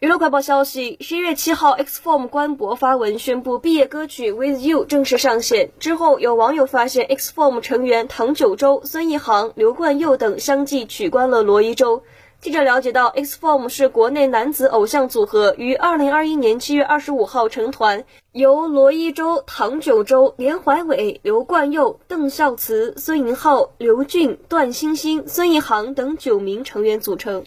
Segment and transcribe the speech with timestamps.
[0.00, 5.72] 娱乐快报消息：十一月七号，X-Form 官博发文宣布毕业歌曲《With You》正式上线。
[5.78, 12.02] 之后，有网友发现 X-Form 成员唐九洲、孙一航、刘冠佑等相继取关了罗一舟。
[12.40, 27.44] 记者了解到，X-Form 是国内男子偶像组合，于二零二一年七月二十五号成团，由罗一舟、唐九洲、连怀伟、刘冠佑、邓孝慈、孙颖浩、刘俊、段星星、孙一航等九名成员组成。